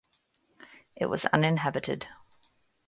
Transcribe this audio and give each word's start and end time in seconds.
It 0.95 1.11
was 1.11 1.27
uninhabited. 1.31 2.07